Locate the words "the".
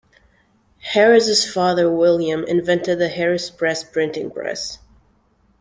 2.97-3.07